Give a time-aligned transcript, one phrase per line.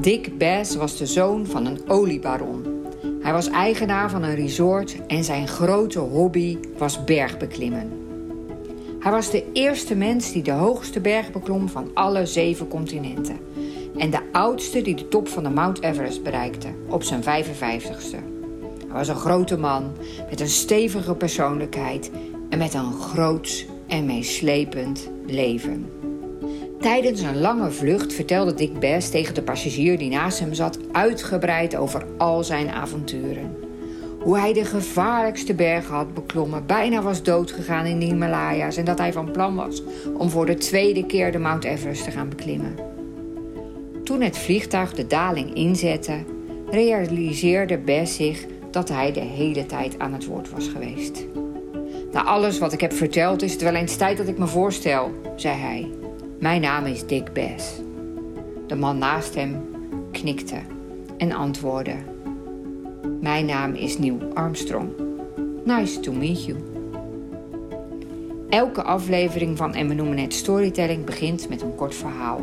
[0.00, 2.64] Dick Bass was de zoon van een oliebaron.
[3.20, 7.92] Hij was eigenaar van een resort en zijn grote hobby was bergbeklimmen.
[9.00, 13.38] Hij was de eerste mens die de hoogste berg beklom van alle zeven continenten.
[13.96, 18.18] En de oudste die de top van de Mount Everest bereikte, op zijn 55ste.
[18.78, 19.92] Hij was een grote man
[20.30, 22.10] met een stevige persoonlijkheid
[22.50, 25.97] en met een groots en meeslepend leven.
[26.80, 31.76] Tijdens een lange vlucht vertelde Dick Bass tegen de passagier die naast hem zat uitgebreid
[31.76, 33.56] over al zijn avonturen.
[34.20, 38.98] Hoe hij de gevaarlijkste bergen had beklommen, bijna was doodgegaan in de Himalaya's en dat
[38.98, 39.82] hij van plan was
[40.16, 42.74] om voor de tweede keer de Mount Everest te gaan beklimmen.
[44.04, 46.24] Toen het vliegtuig de daling inzette,
[46.70, 51.24] realiseerde Bass zich dat hij de hele tijd aan het woord was geweest.
[52.12, 55.10] Na alles wat ik heb verteld is het wel eens tijd dat ik me voorstel,
[55.36, 55.97] zei hij.
[56.38, 57.80] Mijn naam is Dick Bass.
[58.66, 59.60] De man naast hem
[60.12, 60.56] knikte
[61.16, 61.94] en antwoordde.
[63.20, 64.88] Mijn naam is Neil Armstrong.
[65.64, 66.58] Nice to meet you.
[68.48, 72.40] Elke aflevering van En we noemen het Storytelling begint met een kort verhaal.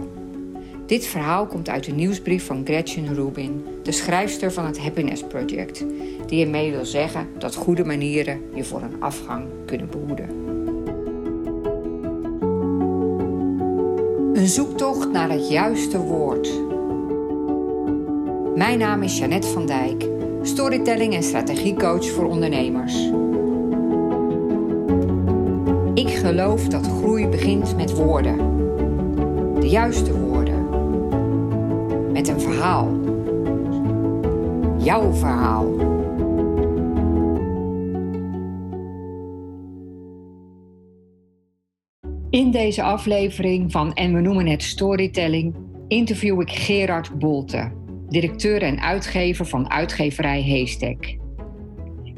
[0.86, 5.86] Dit verhaal komt uit de nieuwsbrief van Gretchen Rubin, de schrijfster van het Happiness Project,
[6.28, 10.35] die ermee wil zeggen dat goede manieren je voor een afgang kunnen behoeden.
[14.46, 16.50] Een zoektocht naar het juiste woord.
[18.56, 20.08] Mijn naam is Jeannette van Dijk,
[20.42, 23.10] storytelling en strategiecoach voor ondernemers.
[25.94, 28.38] Ik geloof dat groei begint met woorden.
[29.60, 30.68] De juiste woorden.
[32.12, 32.92] Met een verhaal.
[34.78, 35.75] Jouw verhaal.
[42.36, 45.56] In deze aflevering van En we noemen het Storytelling
[45.88, 47.72] interview ik Gerard Bolte,
[48.10, 51.18] directeur en uitgever van uitgeverij Heestek.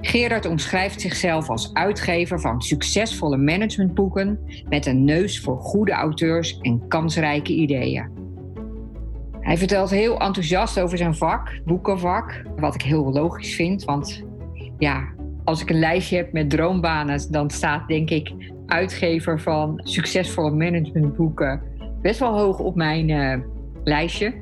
[0.02, 6.88] Gerard omschrijft zichzelf als uitgever van succesvolle managementboeken met een neus voor goede auteurs en
[6.88, 8.10] kansrijke ideeën.
[9.40, 14.24] Hij vertelt heel enthousiast over zijn vak, boekenvak, wat ik heel logisch vind, want
[14.78, 15.16] ja,
[15.48, 18.34] als ik een lijstje heb met droombanen, dan staat denk ik
[18.66, 21.62] uitgever van succesvolle managementboeken
[22.02, 23.38] best wel hoog op mijn uh,
[23.84, 24.34] lijstje.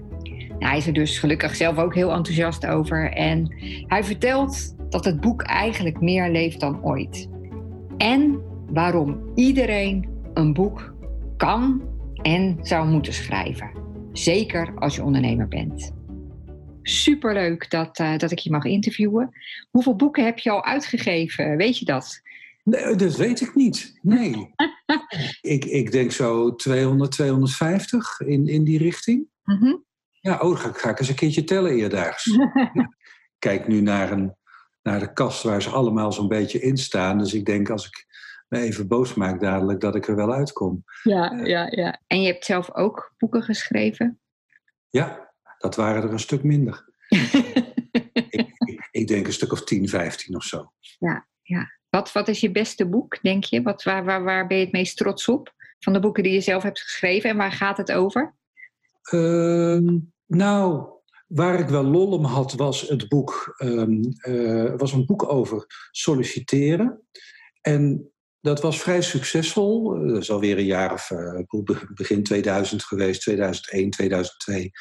[0.49, 3.11] Nou, hij is er dus gelukkig zelf ook heel enthousiast over.
[3.11, 3.53] En
[3.87, 7.29] hij vertelt dat het boek eigenlijk meer leeft dan ooit.
[7.97, 10.93] En waarom iedereen een boek
[11.37, 11.81] kan
[12.21, 13.69] en zou moeten schrijven.
[14.11, 15.93] Zeker als je ondernemer bent.
[16.87, 19.31] Superleuk dat, uh, dat ik je mag interviewen.
[19.71, 21.57] Hoeveel boeken heb je al uitgegeven?
[21.57, 22.21] Weet je dat?
[22.63, 23.99] Nee, dat weet ik niet.
[24.01, 24.53] Nee.
[25.55, 29.27] ik, ik denk zo 200, 250 in, in die richting.
[29.43, 32.37] Mm Ja, oh, ga, ga ik eens een keertje tellen eerdaags.
[33.39, 34.35] Kijk nu naar, een,
[34.81, 37.17] naar de kast waar ze allemaal zo'n beetje in staan.
[37.17, 38.05] Dus ik denk als ik
[38.47, 40.83] me even boos maak dadelijk dat ik er wel uitkom.
[41.03, 42.01] Ja, ja, ja.
[42.07, 44.19] En je hebt zelf ook boeken geschreven?
[44.89, 45.24] Ja,
[45.65, 46.85] dat waren er een stuk minder.
[48.13, 50.71] ik, ik, ik, denk een stuk of 10, 15 of zo.
[50.99, 51.71] Ja, ja.
[51.89, 53.61] Wat, wat is je beste boek, denk je?
[53.61, 55.53] Wat, waar, waar, waar ben je het meest trots op?
[55.79, 58.35] Van de boeken die je zelf hebt geschreven en waar gaat het over?
[59.11, 59.79] Uh,
[60.25, 60.89] nou,
[61.27, 63.55] waar ik wel lol om had, was het boek.
[63.63, 67.01] Um, uh, was een boek over solliciteren.
[67.61, 68.11] En
[68.41, 69.99] dat was vrij succesvol.
[70.07, 71.39] Dat is alweer een jaar of uh,
[71.93, 74.71] begin 2000 geweest, 2001, 2002.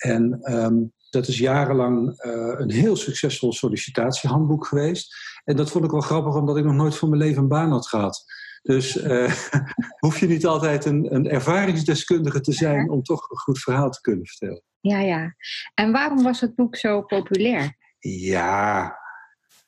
[0.00, 5.14] En um, dat is jarenlang uh, een heel succesvol sollicitatiehandboek geweest.
[5.44, 7.70] En dat vond ik wel grappig, omdat ik nog nooit van mijn leven een baan
[7.70, 8.24] had gehad.
[8.62, 9.32] Dus uh,
[10.04, 14.00] hoef je niet altijd een, een, ervaringsdeskundige te zijn om toch een goed verhaal te
[14.00, 14.62] kunnen vertellen.
[14.80, 15.34] Ja, ja.
[15.74, 17.76] En waarom was het boek zo populair?
[17.98, 18.98] Ja,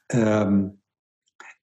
[0.07, 0.81] um,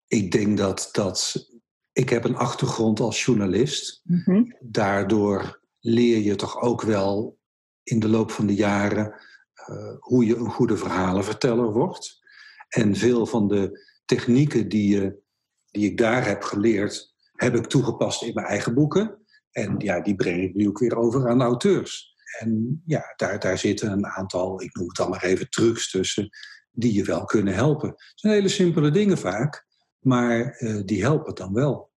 [0.08, 1.48] ik denk dat, dat
[1.92, 4.02] ik heb een achtergrond als journalist.
[4.04, 4.56] Mm -hmm.
[4.60, 7.39] Daardoor leer je toch ook wel
[7.90, 9.14] in de loop van de jaren
[9.70, 12.20] uh, hoe je een goede verhalenverteller wordt.
[12.70, 15.12] En veel van de technieken die, uh,
[15.66, 19.18] die ik daar heb geleerd, heb ik toegepast in mijn eigen boeken.
[19.52, 22.16] En ja, die breng ik nu ook weer over aan auteurs.
[22.40, 26.30] En ja, daar, daar zitten een aantal, ik noem het dan maar even trucs tussen,
[26.72, 27.90] die je wel kunnen helpen.
[27.90, 29.66] Het zijn hele simpele dingen vaak,
[30.00, 31.89] maar uh, die helpen dan wel.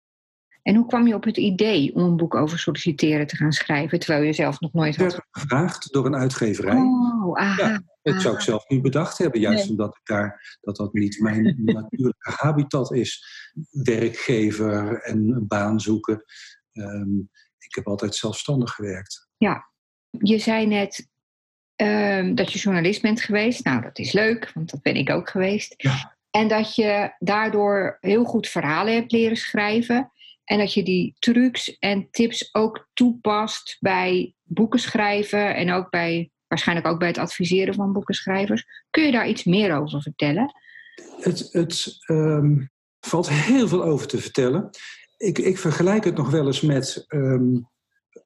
[0.63, 3.99] En hoe kwam je op het idee om een boek over solliciteren te gaan schrijven,
[3.99, 5.07] terwijl je zelf nog nooit had?
[5.07, 6.77] Ik werd gevraagd door een uitgeverij.
[6.77, 9.71] Oh, aha, ja, dat zou ik zelf niet bedacht hebben, juist nee.
[9.71, 13.25] omdat ik daar, dat dat niet mijn natuurlijke habitat is.
[13.71, 16.25] Werkgever en een baan zoeken.
[16.73, 19.29] Um, ik heb altijd zelfstandig gewerkt.
[19.37, 19.71] Ja,
[20.11, 21.09] je zei net,
[21.77, 23.65] ehm, dat je journalist bent geweest.
[23.65, 25.75] Nou, dat is leuk, want dat ben ik ook geweest.
[25.77, 26.17] Ja.
[26.31, 30.12] En dat je daardoor heel goed verhalen hebt leren schrijven.
[30.53, 36.31] En dat je die trucs en tips ook toepast bij boeken schrijven en ook bij,
[36.47, 38.65] waarschijnlijk ook bij het adviseren van boekenschrijvers.
[38.91, 40.55] Kun je daar iets meer over vertellen?
[41.21, 42.65] Het, het ehm,
[43.01, 44.71] valt heel veel over te vertellen.
[45.17, 47.55] Ik, ik vergelijk het nog wel eens met ehm,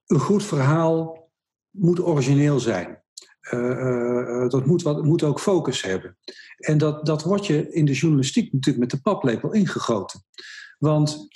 [0.07, 1.31] een goed verhaal
[1.71, 3.03] moet origineel zijn.
[3.51, 6.17] Uh, dat moet, wat, moet ook focus hebben.
[6.57, 10.25] En dat, dat wordt je in de journalistiek natuurlijk met de paplepel ingegoten.
[10.79, 11.29] Want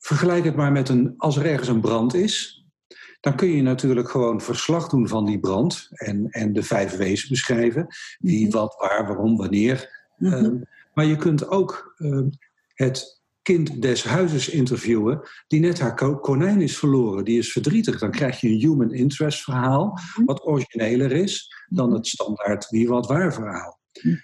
[0.00, 2.64] vergelijk het maar met een, als er ergens een brand is,
[3.20, 7.28] dan kun je natuurlijk gewoon verslag doen van die brand en, en de vijf wezen
[7.28, 7.86] beschrijven.
[8.18, 8.56] Wie, mhm.
[8.56, 9.98] wat, waar, waarom, wanneer.
[10.16, 12.26] Mm maar je kunt ook uh,
[12.74, 17.24] het kind des huizes interviewen die net haar konijn is verloren.
[17.24, 17.98] Die is verdrietig.
[17.98, 20.24] Dan krijg je een human interest verhaal, mhm.
[20.24, 21.96] wat origineler is dan mhm.
[21.96, 23.80] het standaard wie, wat, waar verhaal.
[24.02, 24.16] Uh,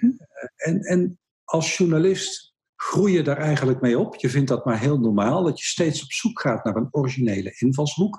[0.56, 4.17] en, en als journalist groei je daar eigenlijk mee op.
[4.17, 7.55] Je vindt dat maar heel normaal, dat je steeds op zoek gaat naar een originele
[7.58, 8.19] invalshoek.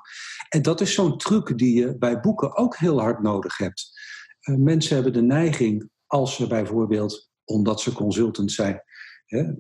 [0.50, 3.90] En dat is zo'n truc die je bij boeken ook heel hard nodig hebt.
[4.42, 8.82] Uh, mensen hebben de neiging, als ze bijvoorbeeld, omdat ze consultant zijn,
[9.26, 9.52] hè,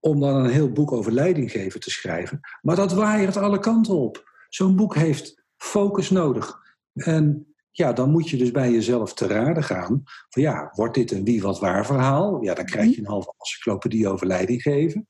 [0.00, 2.40] om dan een heel boek over leidinggeven te schrijven.
[2.60, 4.24] Maar dat waaiert alle kanten op.
[4.48, 6.58] Zo'n boek heeft focus nodig.
[6.92, 7.49] En
[7.80, 10.02] ja, dan moet je dus bij jezelf te raden gaan.
[10.28, 12.42] Van ja, wordt dit een wie wat waar verhaal?
[12.42, 13.00] Ja, dan krijg je mhm.
[13.00, 15.06] een halve encyclopedie over leiding geven.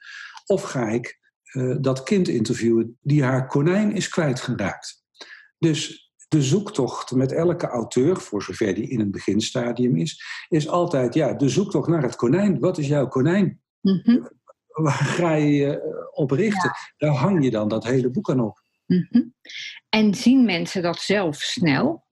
[0.46, 1.18] Of ga ik
[1.52, 5.04] uh, dat kind interviewen die haar konijn is kwijtgeraakt?
[5.58, 11.14] Dus de zoektocht met elke auteur, voor zover die in een beginstadium is, is altijd
[11.14, 12.58] ja, de zoektocht naar het konijn.
[12.58, 13.60] Wat is jouw konijn?
[13.80, 14.22] Mhm.
[14.66, 16.70] Waar ga je je op richten?
[16.96, 18.60] Daar hang je dan dat hele boek aan op.
[18.86, 19.22] Mhm.
[19.88, 22.08] En zien mensen dat zelf snel?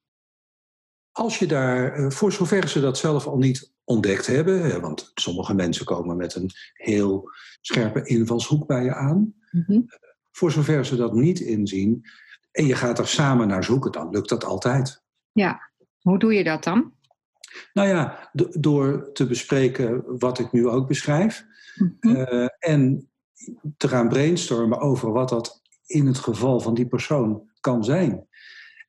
[1.19, 5.55] Als je daar, eh, voor zover ze dat zelf al niet ontdekt hebben, want sommige
[5.55, 7.31] mensen komen met een heel
[7.61, 9.81] scherpe invalshoek bij je aan, mhm.
[10.31, 12.05] voor zover ze dat niet inzien
[12.51, 15.03] en je gaat er samen naar zoeken, dan lukt dat altijd.
[15.33, 15.71] Ja,
[16.01, 16.93] hoe doe je dat dan?
[17.73, 21.45] Nou ja, door te bespreken wat ik nu ook beschrijf
[21.75, 22.17] mhm.
[22.17, 23.11] eh, en
[23.77, 28.28] te gaan brainstormen over wat dat in het geval van die persoon kan zijn.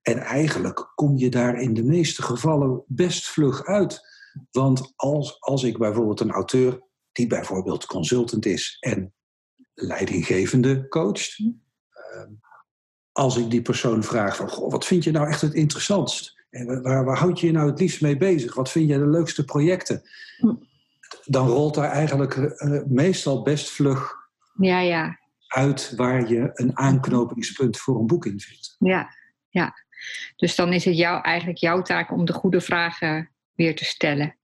[0.10, 4.02] En eigenlijk kom je daar in de meeste gevallen best vlug uit.
[4.52, 9.14] Want als, als ik bijvoorbeeld een auteur die bijvoorbeeld consultant is en
[9.74, 12.32] leidinggevende coacht, ehm,
[13.12, 16.38] als ik die persoon vraag van, goh, wat vind je nou echt het interessantst?
[16.50, 18.56] En waar, waar houd je je nou het liefst mee bezig?
[18.56, 20.02] Wat vind jij de leukste projecten?
[20.38, 20.56] Hm.
[21.26, 24.16] Dan rolt daar eigenlijk uh, meestal best vlug
[24.54, 25.20] ja, ja.
[25.48, 28.76] uit waar je een aanknopingspunt voor een boek in vindt.
[28.80, 29.10] Ja,
[29.50, 29.74] ja.
[30.36, 34.36] Dus dan is het jou, eigenlijk jouw taak om de goede vragen weer te stellen.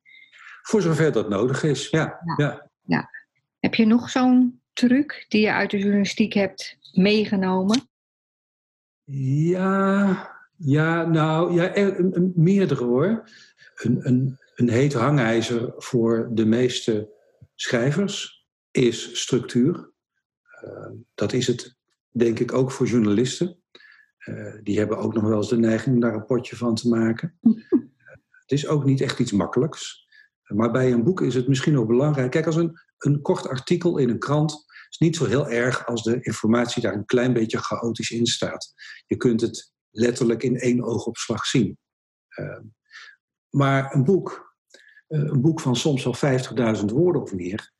[0.61, 2.19] Voor zover dat nodig is, ja.
[2.37, 2.69] ja.
[2.85, 3.09] ja.
[3.59, 7.87] Heb je nog zo'n truc die je uit de journalistiek hebt meegenomen?
[9.03, 11.95] Ja, ja nou, ja,
[12.35, 13.29] meerdere hoor.
[13.75, 17.09] Een, een, een heet hangijzer voor de meeste
[17.55, 19.91] schrijvers is structuur.
[20.63, 21.75] Uh, dat is het,
[22.11, 23.63] denk ik, ook voor journalisten.
[24.25, 26.89] Eh, die hebben ook nog wel eens de neiging om daar een potje van te
[26.89, 27.37] maken.
[28.41, 30.07] het is ook niet echt iets makkelijks.
[30.45, 32.31] Maar bij een boek is het misschien nog belangrijk.
[32.31, 36.03] Kijk, als een, een kort artikel in een krant is niet zo heel erg als
[36.03, 38.73] de informatie daar een klein beetje chaotisch in staat.
[39.05, 41.77] Je kunt het letterlijk in één oogopslag zien.
[42.39, 42.59] Uh,
[43.49, 44.55] maar een boek,
[45.07, 46.39] uh, een boek van soms wel
[46.79, 47.71] 50.000 woorden of meer,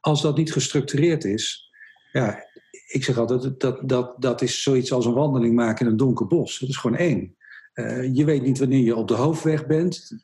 [0.00, 1.69] als dat niet gestructureerd is,
[2.12, 2.44] ja,
[2.86, 6.26] ik zeg altijd, dat, dat, dat is zoiets als een wandeling maken in een donker
[6.26, 6.58] bos.
[6.58, 7.36] Dat is gewoon één.
[7.74, 10.22] Uh, je weet niet wanneer je op de hoofdweg bent.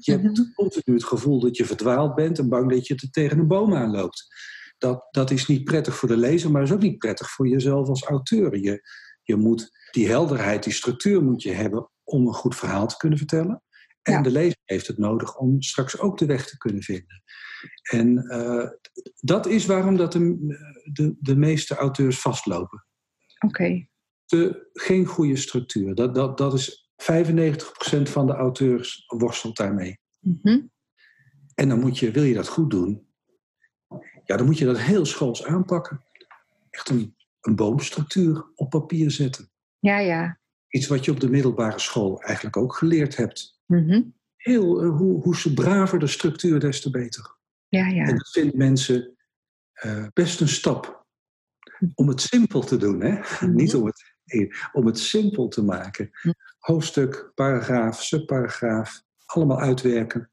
[0.00, 0.52] Je hebt mhm.
[0.54, 4.26] continu het gevoel dat je verdwaald bent en bang dat je tegen een boom aanloopt.
[4.78, 7.88] Dat, dat is niet prettig voor de lezer, maar is ook niet prettig voor jezelf
[7.88, 8.58] als auteur.
[8.58, 8.80] Je,
[9.22, 13.18] je moet die helderheid, die structuur moet je hebben om een goed verhaal te kunnen
[13.18, 13.62] vertellen.
[14.06, 17.22] En de lezer heeft het nodig om straks ook de weg te kunnen vinden.
[17.90, 18.68] En uh,
[19.20, 20.36] dat is waarom dat de,
[20.92, 22.86] de, de meeste auteurs vastlopen.
[23.38, 23.88] Oké.
[24.72, 25.94] Geen goede structuur.
[25.94, 27.02] Dat, dat, dat is 95%
[28.02, 29.98] van de auteurs worstelt daarmee.
[30.20, 30.70] Mm
[31.54, 33.06] En dan moet je, wil je dat goed doen,
[34.24, 36.04] ja, dan moet je dat heel schools aanpakken.
[36.70, 39.50] Echt een, een boomstructuur op papier zetten.
[39.78, 40.40] Ja, ja.
[40.68, 43.55] Iets wat je op de middelbare school eigenlijk ook geleerd hebt.
[43.66, 47.36] Mm Heel, uh, hoe, hoe braver de structuur, des te beter.
[47.68, 48.04] Ja, ja.
[48.04, 49.16] En dat vinden mensen
[49.84, 51.06] uh, best een stap.
[51.94, 53.18] Om het simpel te doen, hè?
[53.46, 53.54] Mhm.
[53.54, 54.14] Niet om het,
[54.72, 56.10] om het simpel te maken.
[56.12, 56.34] Mhm.
[56.58, 59.02] Hoofdstuk, paragraaf, subparagraaf.
[59.24, 60.30] allemaal uitwerken.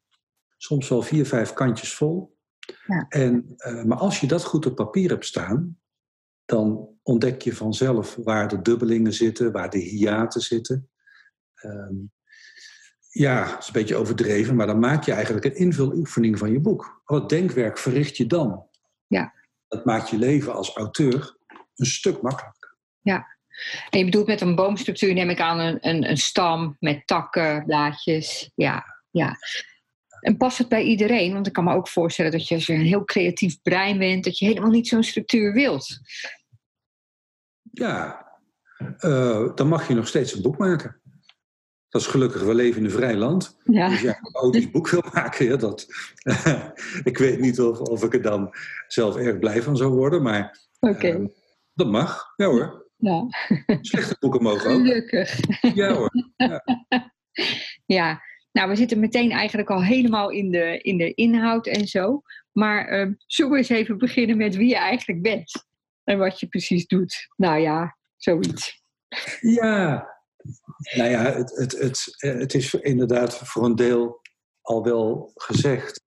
[0.57, 2.37] Soms wel vier, vijf kantjes vol.
[2.85, 3.05] Ja.
[3.09, 5.79] En, uh, maar als je dat goed op papier hebt staan,
[6.45, 10.89] dan ontdek je vanzelf waar de dubbelingen zitten, waar de hiaten zitten.
[11.65, 12.11] Um,
[13.13, 16.59] ja, dat is een beetje overdreven, maar dan maak je eigenlijk een invuloefening van je
[16.59, 17.01] boek.
[17.05, 18.67] Wat denkwerk verricht je dan?
[19.07, 19.33] Ja.
[19.67, 21.37] Dat maakt je leven als auteur
[21.75, 22.77] een stuk makkelijker.
[23.01, 23.27] Ja.
[23.89, 27.65] En je bedoelt met een boomstructuur neem ik aan een, een, een stam met takken,
[27.65, 28.51] blaadjes.
[28.55, 29.37] Ja, ja.
[30.19, 31.33] En past het bij iedereen?
[31.33, 34.23] Want ik kan me ook voorstellen dat je als je een heel creatief brein bent,
[34.23, 35.99] dat je helemaal niet zo'n structuur wilt.
[37.71, 38.27] Ja,
[38.99, 41.01] uh, dan mag je nog steeds een boek maken.
[41.93, 43.57] Dat is gelukkig, we leven in een vrij land.
[43.63, 43.89] Ja.
[43.89, 45.87] Dus ja, een audisch boek wil maken, ja, dat,
[47.03, 48.55] ik weet niet of, of ik er dan
[48.87, 51.11] zelf erg blij van zou worden, maar okay.
[51.11, 51.27] uh,
[51.73, 52.91] dat mag, ja hoor.
[52.95, 53.27] Ja.
[53.81, 54.79] Slechte boeken mogen ook.
[54.79, 55.39] Gelukkig.
[55.75, 56.11] Ja hoor.
[56.35, 56.63] Ja.
[57.99, 58.21] ja.
[58.51, 62.21] nou we zitten meteen eigenlijk al helemaal in de, in de inhoud en zo.
[62.51, 65.65] Maar zullen we eens even beginnen met wie je eigenlijk bent?
[66.03, 67.27] En wat je precies doet.
[67.35, 68.81] Nou ja, zoiets.
[69.39, 70.12] Ja,
[70.95, 74.21] nou ja, het, het, het, het is inderdaad voor een deel
[74.61, 76.01] al wel gezegd.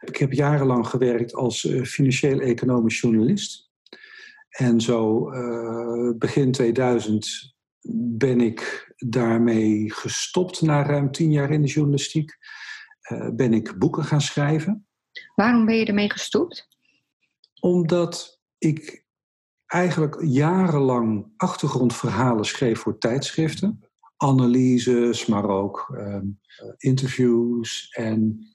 [0.00, 3.70] Ik heb jarenlang gewerkt als eh, financieel-economisch journalist.
[4.48, 7.56] En zo uh, begin 2000
[8.16, 12.36] ben ik daarmee gestopt na ruim tien jaar in de journalistiek.
[13.12, 14.86] Uh, ben ik boeken gaan schrijven.
[15.34, 16.68] Waarom ben je ermee gestopt?
[17.60, 19.06] Omdat ik
[19.68, 23.82] eigenlijk jarenlang achtergrondverhalen schreef voor tijdschriften.
[24.16, 26.26] Analyses, maar ook ehm,
[26.76, 27.88] interviews.
[27.90, 28.46] En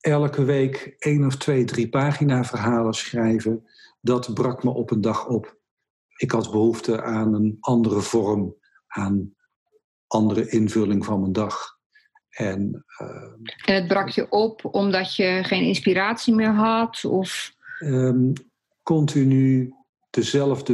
[0.00, 3.66] elke week één of twee, drie pagina verhalen schrijven.
[4.00, 5.60] Dat brak me op een dag op.
[6.16, 9.34] Ik had behoefte aan een andere vorm, aan
[10.06, 11.80] andere invulling van mijn dag.
[12.28, 17.04] En, uh, en het brak je op omdat je geen inspiratie meer had?
[17.04, 17.54] Of?
[17.80, 18.32] Um,
[18.82, 19.74] continu
[20.10, 20.72] dezelfde.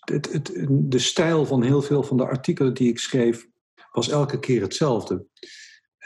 [0.00, 3.48] Het, het, de stijl van heel veel van de artikelen die ik schreef
[3.90, 5.26] was elke keer hetzelfde.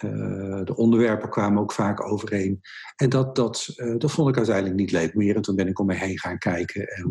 [0.00, 2.60] Uh, de onderwerpen kwamen ook vaak overeen.
[2.96, 5.36] En dat, dat, uh, dat vond ik uiteindelijk niet leuk meer.
[5.36, 6.88] En toen ben ik om me heen gaan kijken.
[6.88, 7.10] En,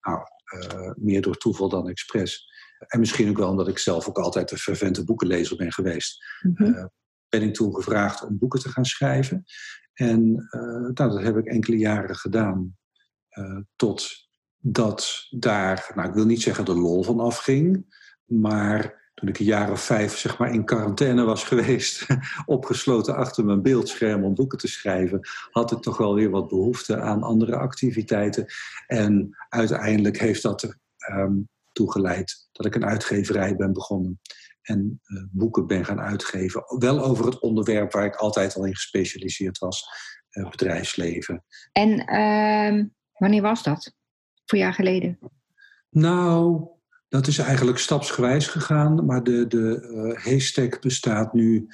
[0.00, 0.20] nou,
[0.56, 2.50] uh, meer door toeval dan expres.
[2.86, 6.24] En misschien ook wel omdat ik zelf ook altijd een fervente boekenlezer ben geweest.
[6.40, 6.90] Mm -hmm.
[7.28, 9.44] ben ik toen gevraagd om boeken te gaan schrijven.
[9.92, 12.76] En nou, dat heb ik enkele jaren gedaan.
[13.38, 17.86] Uh, tot dat daar, nou ik wil niet zeggen de lol van afging,
[18.24, 22.06] maar toen ik een jaar of vijf zeg maar, in quarantaine was geweest,
[22.44, 25.20] opgesloten achter mijn beeldscherm om boeken te schrijven,
[25.50, 28.46] had ik toch wel weer wat behoefte aan andere activiteiten.
[28.86, 30.78] En uiteindelijk heeft dat er
[31.12, 34.20] um, geleid dat ik een uitgeverij ben begonnen
[34.62, 36.64] en uh, boeken ben gaan uitgeven.
[36.78, 39.84] Wel over het onderwerp waar ik altijd al in gespecialiseerd was,
[40.30, 41.44] uh, bedrijfsleven.
[41.72, 42.84] En uh,
[43.22, 43.94] Wanneer was dat?
[44.44, 45.18] Voor jaar geleden?
[45.90, 46.66] Nou,
[47.08, 49.06] dat is eigenlijk stapsgewijs gegaan.
[49.06, 51.66] Maar de, de uh, Haystack bestaat nu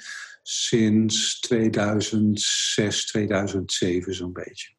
[0.43, 4.73] sinds 2006, 2007 zo'n beetje.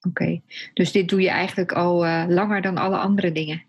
[0.00, 0.40] Oké,
[0.74, 3.64] dus dit doe je eigenlijk al uh, langer dan alle andere dingen?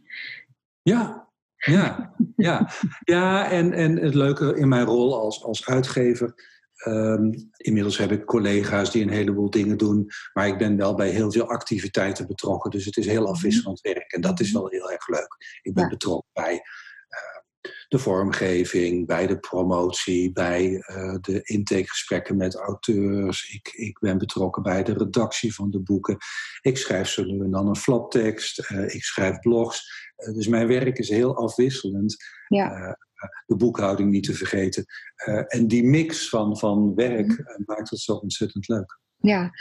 [0.82, 2.70] Ja, ja, ja.
[3.04, 8.26] ja en, en het leuke in mijn rol als, als uitgever Um, inmiddels heb ik
[8.26, 12.72] collega's die een heleboel dingen doen, maar ik ben wel bij heel veel activiteiten betrokken.
[12.72, 13.32] Dus het is heel mhm.
[13.32, 15.60] afwisselend werk en dat is wel heel erg leuk.
[15.62, 15.90] Ik ben ja.
[15.90, 23.54] betrokken bij uh, de vormgeving, bij de promotie, bij uh, de intakegesprekken met auteurs.
[23.54, 26.18] Ik, ik ben betrokken bij de redactie van de boeken.
[26.62, 28.72] Ik schrijf zo nu en dan een flaptekst.
[28.72, 30.12] Uh, ik schrijf blogs.
[30.16, 32.16] dus mijn werk is heel afwisselend.
[32.48, 32.98] Ja
[33.46, 34.86] de boekhouding niet te vergeten.
[35.28, 39.00] Uh, en die mix van, van werk uh, maakt het zo ontzettend leuk.
[39.18, 39.52] Ja,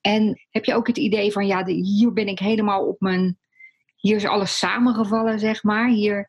[0.00, 3.38] en heb je ook het idee van, ja, hier ben ik helemaal op mijn...
[3.96, 5.88] Hier is alles samengevallen, zeg maar.
[5.88, 6.28] Hier...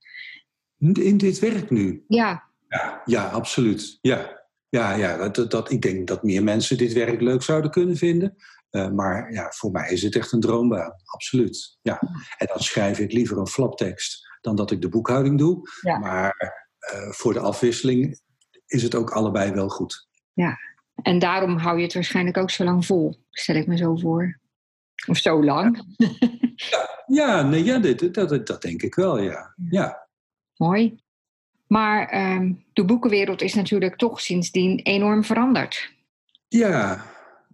[0.78, 2.04] In dit werk nu?
[2.08, 2.50] Ja.
[2.68, 3.98] Ja, ja absoluut.
[4.02, 7.98] Ja, ja, ja dat, dat, ik denk dat meer mensen dit werk leuk zouden kunnen
[7.98, 8.36] vinden.
[8.72, 10.94] Uh, maar ja, voor mij is het echt een droombaan.
[11.06, 11.78] Absoluut.
[11.82, 12.00] Ja.
[12.38, 15.70] En dan schrijf ik liever een flaptekst dan dat ik de boekhouding doe.
[15.82, 15.98] Ja.
[15.98, 16.61] Maar
[17.10, 18.22] voor de afwisseling
[18.66, 20.08] is het ook allebei wel goed.
[20.34, 20.58] Ja,
[21.02, 24.40] en daarom hou je het waarschijnlijk ook zo lang vol, stel ik me zo voor.
[25.08, 25.84] Of zo lang.
[26.56, 29.54] Ja, ja, nee, ja dit, dat, dat denk ik wel, ja.
[29.70, 30.08] ja.
[30.56, 31.00] Mooi.
[31.68, 35.94] Maar um, de boekenwereld is natuurlijk toch sindsdien enorm veranderd.
[36.48, 37.06] Ja,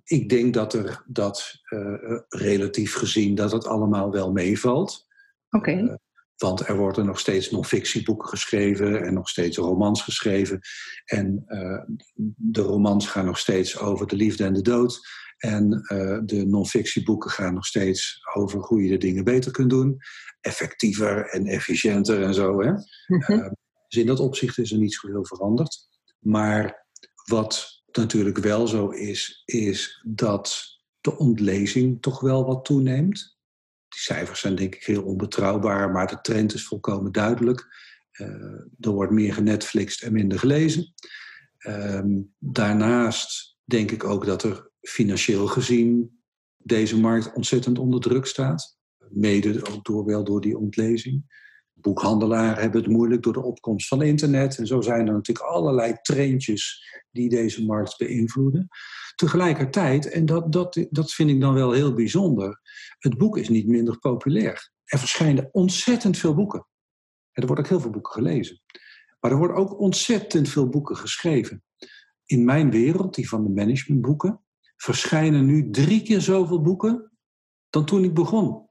[0.04, 5.08] ik denk dat er dat uh, relatief gezien dat het allemaal wel meevalt.
[5.50, 5.72] Oké.
[5.72, 5.84] Okay.
[5.84, 5.94] Uh,
[6.38, 10.60] Want er worden nog steeds non-fictieboeken geschreven en nog steeds romans geschreven.
[11.06, 11.82] En uh,
[12.36, 15.00] de romans gaan nog steeds over de liefde en de dood.
[15.38, 19.98] En uh, de non-fictieboeken gaan nog steeds over hoe je de dingen beter kunt doen.
[20.42, 22.62] Effectiever en efficiënter en zo.
[22.62, 22.72] Hè?
[23.08, 23.32] Mhm.
[23.32, 23.50] Uh,
[23.88, 25.88] dus in dat opzicht is er niet zo heel veranderd.
[26.20, 26.86] Maar
[27.26, 30.66] wat natuurlijk wel zo is, is dat
[31.02, 33.37] de ontlezing toch wel wat toeneemt.
[33.98, 37.68] Die cijfers zijn denk ik heel onbetrouwbaar, maar de trend is volkomen duidelijk.
[38.14, 38.28] Uh,
[38.80, 40.94] er wordt meer genetflixt en minder gelezen.
[41.68, 42.02] Uh,
[42.38, 46.20] daarnaast denk ik ook dat er financieel gezien
[46.58, 48.78] deze markt ontzettend onder druk staat.
[49.10, 51.46] Mede ook door, wel door die ontlezing.
[51.82, 54.58] Boekhandelaren hebben het moeilijk door de opkomst van internet.
[54.58, 58.68] En zo zijn er natuurlijk allerlei trendjes die deze markt beïnvloeden.
[59.16, 62.62] Tegelijkertijd, en dat, dat, dat vind ik dan wel heel bijzonder,
[62.98, 64.72] het boek is niet minder populair.
[64.84, 66.68] Er verschijnen ontzettend veel boeken.
[67.32, 68.62] En er worden ook heel veel boeken gelezen.
[69.20, 71.64] Maar er worden ook ontzettend veel boeken geschreven.
[72.26, 74.42] In mijn wereld, die van de managementboeken,
[74.76, 77.12] verschijnen nu drie keer zoveel boeken
[77.70, 78.70] dan toen ik begon.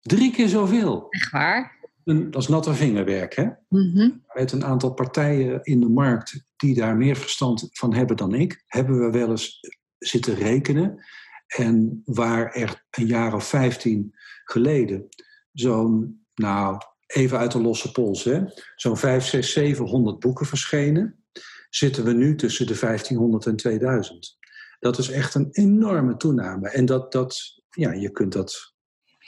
[0.00, 1.06] Drie keer zoveel.
[1.08, 1.79] Echt waar?
[2.04, 3.48] Dat is natte vingerwerk, hè?
[3.68, 8.34] Mm Met een aantal partijen in de markt die daar meer verstand van hebben dan
[8.34, 9.60] ik, hebben we wel eens
[9.98, 11.04] zitten rekenen.
[11.46, 14.14] En waar er een jaar of vijftien
[14.44, 15.08] geleden
[15.52, 18.42] zo'n, nou, even uit de losse pols, hè,
[18.76, 21.24] zo'n 5, 6, 700 boeken verschenen,
[21.70, 24.38] zitten we nu tussen de 1500 en 2000.
[24.78, 26.68] Dat is echt een enorme toename.
[26.68, 28.74] En dat, dat ja, je kunt dat,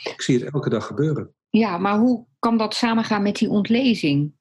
[0.02, 1.34] ik zie het elke dag gebeuren.
[1.50, 4.32] Ja, maar hoe kan dat samengaan met die ontlezing?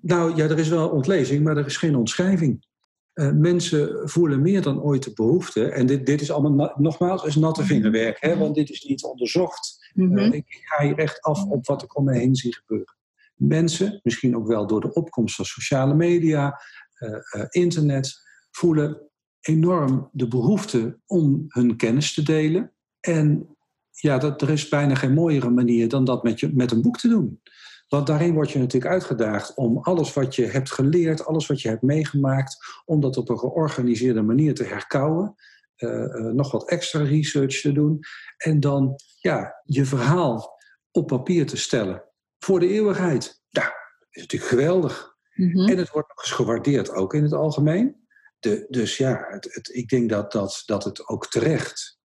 [0.00, 2.66] Nou ja, er is wel ontlezing, maar er is geen ontschrijving.
[3.14, 5.68] Uh, mensen voelen meer dan ooit de behoefte.
[5.68, 7.70] En dit, dit is allemaal, nogmaals, is natte mhm.
[7.70, 9.92] vingerwerk, hè, want dit is niet onderzocht.
[9.94, 12.96] Mm ik ga hier echt af op wat ik om me heen zie gebeuren.
[13.34, 16.60] Mensen, misschien ook wel door de opkomst van sociale media,
[16.98, 18.14] uh, internet,
[18.50, 22.72] voelen enorm de behoefte om hun kennis te delen.
[23.00, 23.53] En
[24.00, 26.98] ja, dat, er is bijna geen mooiere manier dan dat met, je, met een boek
[26.98, 27.40] te doen.
[27.88, 31.68] Want daarin word je natuurlijk uitgedaagd om alles wat je hebt geleerd, alles wat je
[31.68, 35.34] hebt meegemaakt, om dat op een georganiseerde manier te herkauwen.
[35.76, 38.00] Uh, uh, nog wat extra research te doen.
[38.36, 40.58] En dan ja, je verhaal
[40.90, 42.04] op papier te stellen
[42.38, 43.42] voor de eeuwigheid.
[43.48, 45.14] Ja, dat is natuurlijk geweldig.
[45.34, 45.68] Mhm.
[45.68, 48.06] En het wordt nog eens gewaardeerd, ook in het algemeen.
[48.38, 51.98] De, dus ja, het, het, ik denk dat, dat, dat het ook terecht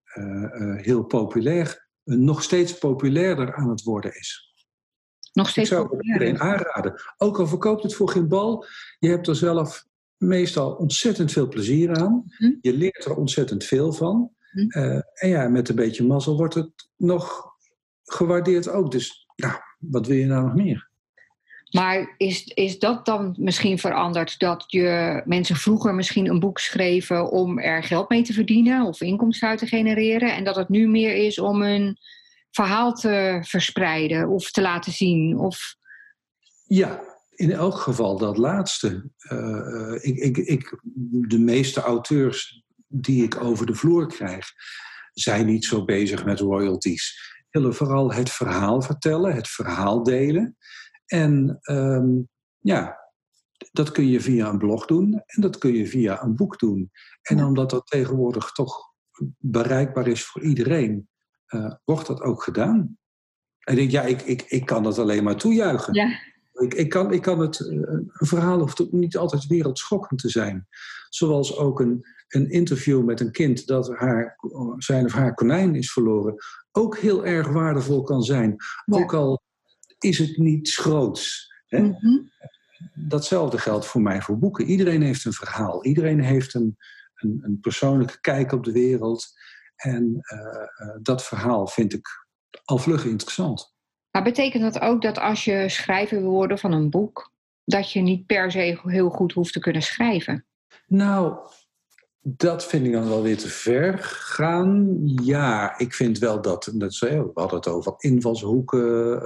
[0.82, 4.54] heel populair, nog steeds populairder aan het worden is.
[5.34, 7.02] Nog steeds ik zou het iedereen aanraden.
[7.18, 8.66] Ook al verkoopt het voor geen bal,
[9.00, 12.24] je hebt er zelf meestal ontzettend veel plezier aan.
[12.38, 12.54] Hm?
[12.62, 14.32] Je leert er ontzettend veel van.
[14.52, 14.80] Hm?
[14.80, 17.54] Uh, en ja, met een beetje mazzel wordt het nog
[18.04, 18.92] gewaardeerd ook.
[18.92, 20.89] Dus nou, wat wil je nou nog meer?
[21.72, 27.32] Maar is, is dat dan misschien veranderd dat je mensen vroeger misschien een boek schreven
[27.32, 30.88] om er geld mee te verdienen of inkomsten uit te genereren en dat het nu
[30.88, 31.98] meer is om een
[32.52, 35.38] verhaal te verspreiden of te laten zien?
[35.38, 35.76] Of...
[36.68, 37.02] Ja,
[37.36, 39.10] in elk geval dat laatste.
[39.32, 40.80] Uh, ik, ik, ik,
[41.28, 44.52] de meeste auteurs die ik over de vloer krijg,
[45.14, 47.34] zijn niet zo bezig met royalties.
[47.50, 50.58] Willen vooral het verhaal vertellen, het verhaal delen.
[51.10, 53.00] En um, ja,
[53.72, 56.92] dat kun je via een blog doen en dat kun je via een boek doen.
[57.22, 58.94] En omdat dat tegenwoordig toch
[59.38, 61.10] bereikbaar is voor iedereen,
[61.50, 62.98] uh, wordt dat ook gedaan.
[63.60, 65.94] En ik, ja, ik, ik, ik kan dat alleen maar toejuichen.
[65.94, 66.20] Ja.
[66.54, 70.68] Ik, ik, kan, ik kan het, eh, een verhaal hoeft niet altijd wereldschokkend te zijn.
[71.10, 74.38] Zoals ook een, een interview met een kind dat haar,
[74.78, 76.36] zijn of haar konijn is verloren,
[76.72, 78.56] ook heel erg waardevol kan zijn.
[78.86, 79.42] Ook al
[80.00, 81.54] is het niet groots.
[81.68, 81.80] Hè?
[81.80, 82.18] Mhm.
[82.94, 84.66] Datzelfde geldt voor mij voor boeken.
[84.66, 85.86] Iedereen heeft een verhaal.
[85.86, 86.78] Iedereen heeft een,
[87.16, 89.28] een, een persoonlijke kijk op de wereld.
[89.76, 92.08] En uh, uh, dat verhaal vind ik
[92.66, 93.76] al vlug interessant.
[94.12, 97.32] Maar betekent dat ook dat als je schrijver wil worden van een boek,
[97.64, 100.46] dat je niet per se heel goed hoeft te kunnen schrijven?
[100.88, 101.38] Nou,
[102.22, 105.02] dat vind ik dan wel weer te ver gaan.
[105.04, 109.22] Ja, ik vind wel dat, we hadden het over invalshoeken,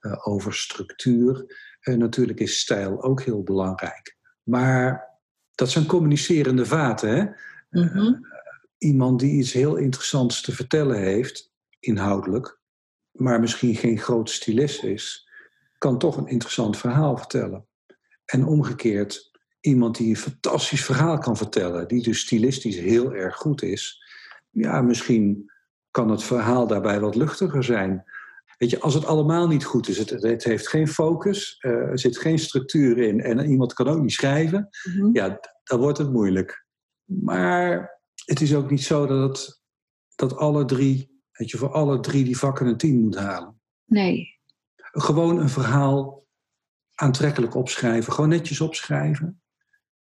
[0.00, 1.44] uh, over structuur.
[1.82, 4.16] Uh, natuurlijk is stijl ook heel belangrijk.
[4.42, 5.08] Maar
[5.54, 7.10] dat zijn communicerende vaten.
[7.10, 7.24] Hè?
[7.88, 8.28] Mm
[8.80, 12.60] iemand die iets heel interessants te vertellen heeft, inhoudelijk,
[13.10, 15.28] maar misschien geen groot stylist is,
[15.78, 17.66] kan toch een interessant verhaal vertellen.
[18.24, 19.29] En omgekeerd,
[19.60, 24.02] iemand die een fantastisch verhaal kan vertellen, die dus stilistisch heel erg goed is,
[24.50, 25.50] ja, misschien
[25.90, 28.04] kan het verhaal daarbij wat luchtiger zijn.
[28.58, 31.98] Weet je, als het allemaal niet goed is, het, het heeft geen focus, uh, er
[31.98, 35.08] zit geen structuur in en iemand kan ook niet schrijven, mhm.
[35.12, 36.66] ja, dan wordt het moeilijk.
[37.04, 39.62] Maar het is ook niet zo dat, het,
[40.14, 43.60] dat alle drie, weet je, voor alle drie die vakken een tien moet halen.
[43.84, 44.38] Nee.
[44.76, 46.26] Gewoon een verhaal
[46.94, 49.39] aantrekkelijk opschrijven, gewoon netjes opschrijven,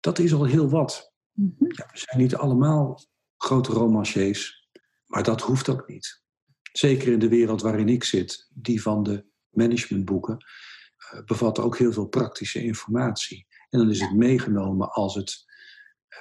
[0.06, 1.14] dat is al heel wat.
[1.32, 1.66] Mhm.
[1.68, 3.00] ja, we zijn niet allemaal
[3.38, 4.70] grote romanciers,
[5.06, 6.24] maar dat hoeft ook niet.
[6.72, 10.38] Zeker in de wereld waarin ik zit, die van de managementboeken,
[11.14, 13.48] uh, bevat ook heel veel praktische informatie.
[13.70, 15.46] En dan is het meegenomen als het,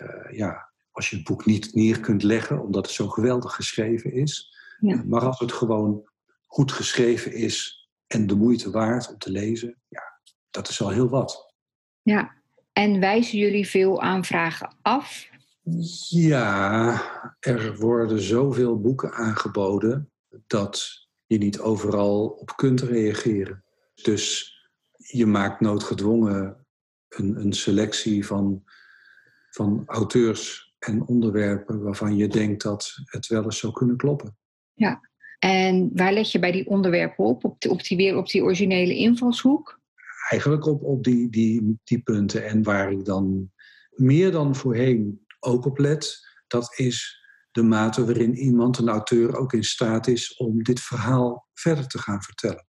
[0.02, 4.12] uh, ja, als je het boek niet neer kunt leggen, omdat het zo geweldig geschreven
[4.12, 4.56] is.
[4.78, 5.02] Ja.
[5.06, 6.08] Maar als het gewoon
[6.46, 10.20] goed geschreven is en de moeite waard om te lezen, ja,
[10.50, 11.54] dat is al heel wat.
[12.02, 12.42] Ja,
[12.74, 15.28] en wijzen jullie veel aanvragen af?
[16.08, 17.02] Ja,
[17.40, 20.10] er worden zoveel boeken aangeboden
[20.46, 23.64] dat je niet overal op kunt reageren.
[24.02, 24.54] Dus
[24.96, 26.66] je maakt noodgedwongen
[27.08, 28.62] een, een selectie van,
[29.50, 34.36] van auteurs en onderwerpen waarvan je denkt dat het wel eens zou kunnen kloppen.
[34.72, 35.00] Ja,
[35.38, 37.44] en waar let je bij die onderwerpen op?
[37.44, 39.80] Op, die, op die, weer op die originele invalshoek?
[40.28, 42.44] Eigenlijk op, op die, die, die punten.
[42.44, 43.52] En waar ik dan
[43.90, 49.52] meer dan voorheen ook op let, dat is de mate waarin iemand, een auteur, ook
[49.52, 52.66] in staat is om dit verhaal verder te gaan vertellen.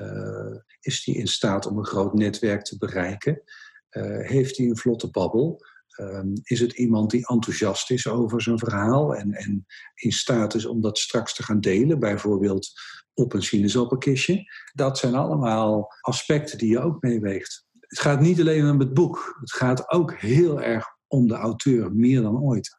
[0.00, 3.42] Uh, is hij in staat om een groot netwerk te bereiken?
[3.90, 5.60] Uh, heeft hij een vlotte babbel?
[6.00, 10.66] Um, is het iemand die enthousiast is over zijn verhaal en, en in staat is
[10.66, 12.70] om dat straks te gaan delen, bijvoorbeeld
[13.14, 14.44] op een sinaasappelkistje?
[14.74, 17.66] Dat zijn allemaal aspecten die je ook meeweegt.
[17.80, 21.92] Het gaat niet alleen om het boek, het gaat ook heel erg om de auteur,
[21.92, 22.76] meer dan ooit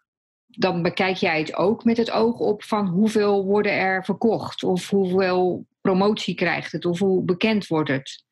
[0.59, 4.89] dan bekijk jij het ook met het oog op van hoeveel worden er verkocht of
[4.89, 8.23] hoeveel promotie krijgt het of hoe bekend wordt het.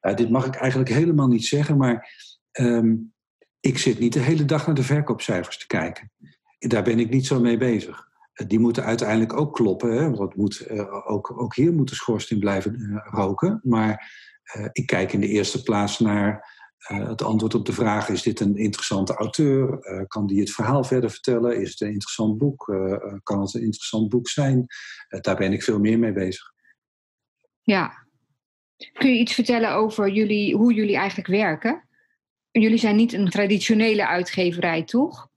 [0.00, 2.10] Ja, dit mag ik eigenlijk helemaal niet zeggen, maar
[2.50, 2.94] ehm,
[3.64, 6.10] ik zit niet de hele dag naar de verkoopcijfers te kijken.
[6.58, 8.08] Daar ben ik niet zo mee bezig.
[8.46, 10.10] Die moeten uiteindelijk ook kloppen, hè?
[10.10, 13.60] want moet, uh, ook, ook hier moet de schoorsteen blijven uh, roken.
[13.62, 14.12] Maar
[14.72, 18.56] ik kijk in de eerste plaats naar het antwoord op de vraag: is dit een
[18.56, 19.78] interessante auteur?
[20.08, 21.60] Kan die het verhaal verder vertellen?
[21.60, 22.64] Is het een interessant boek?
[23.22, 24.66] Kan het een interessant boek zijn?
[25.20, 26.52] daar ben ik veel meer mee bezig.
[27.62, 28.06] Ja.
[28.92, 31.88] Kun je iets vertellen over jullie, hoe jullie eigenlijk werken?
[32.60, 35.28] Jullie zijn niet een traditionele uitgeverij, toch?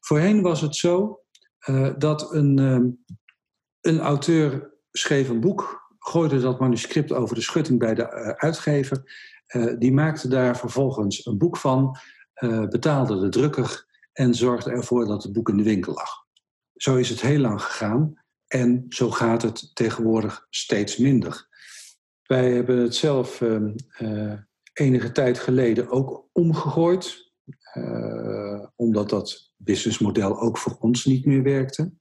[0.00, 1.20] Voorheen was het zo
[1.98, 2.58] dat een,
[3.80, 9.02] een auteur schreef een boek, gooide dat manuscript over de schutting bij de uitgever
[9.48, 11.96] uh, die maakte daar vervolgens een boek van,
[12.70, 16.26] betaalde de drukker en zorgde ervoor dat het boek in de winkel lag.
[16.76, 18.14] Zo is het heel lang gegaan
[18.46, 21.48] en zo gaat het tegenwoordig steeds minder.
[22.22, 24.32] Wij hebben het zelf uh,
[24.72, 27.32] enige tijd geleden ook omgegooid,
[28.76, 31.92] omdat dat businessmodel ook voor ons niet meer werkte.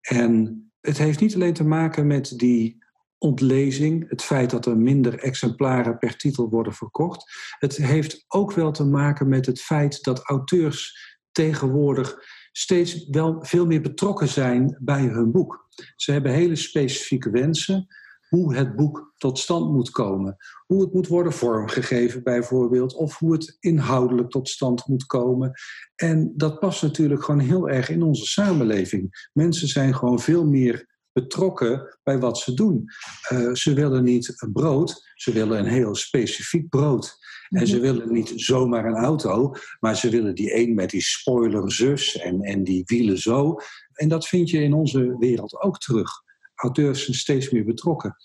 [0.00, 2.84] En het heeft niet alleen te maken met die
[3.18, 7.30] ontlezing, het feit dat er minder exemplaren per titel worden verkocht.
[7.58, 12.16] Het heeft ook wel te maken met het feit dat auteurs tegenwoordig
[12.52, 15.68] steeds wel veel meer betrokken zijn bij hun boek.
[15.96, 17.86] Ze hebben hele specifieke wensen
[18.28, 20.36] hoe het boek tot stand moet komen.
[20.66, 25.52] Hoe het moet worden vormgegeven bijvoorbeeld, of hoe het inhoudelijk tot stand moet komen.
[25.94, 29.28] En dat past natuurlijk gewoon heel erg in onze samenleving.
[29.32, 32.84] Mensen zijn gewoon veel meer betrokken bij wat ze doen.
[33.32, 37.18] Uh, ze willen niet een brood, ze willen een heel specifiek brood.
[37.48, 37.84] En ze mhm.
[37.84, 42.40] willen niet zomaar een auto, maar ze willen die een met die spoiler zus en,
[42.40, 43.56] en die wielen zo.
[43.92, 46.24] En dat vind je in onze wereld ook terug.
[46.56, 48.16] Auteurs zijn steeds meer betrokken.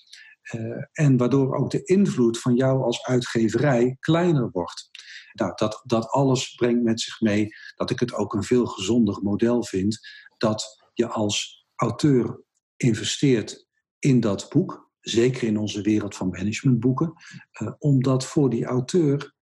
[0.54, 4.90] Uh, en waardoor ook de invloed van jou als uitgeverij kleiner wordt.
[5.34, 9.24] Nou, dat, dat alles brengt met zich mee dat ik het ook een veel gezonder
[9.24, 10.00] model vind.
[10.38, 12.44] Dat je als auteur
[12.78, 13.68] investeert
[14.00, 17.14] in dat boek, zeker in onze wereld van managementboeken,
[17.62, 19.36] uh, omdat voor die auteur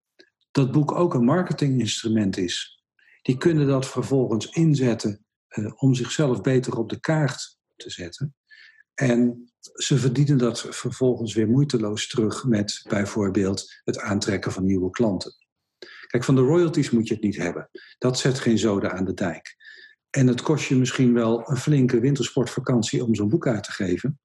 [0.51, 2.83] dat boek ook een marketinginstrument is.
[3.21, 8.35] Die kunnen dat vervolgens inzetten uh, om zichzelf beter op de kaart te zetten.
[8.99, 15.33] En ze verdienen dat vervolgens weer moeiteloos terug met bijvoorbeeld het aantrekken van nieuwe klanten.
[16.07, 17.69] Kijk, van de royalties moet je het niet hebben.
[17.97, 19.55] Dat zet geen zoden aan de dijk.
[20.09, 24.19] En het kost je misschien wel een flinke wintersportvakantie om zo'n boek uit te geven.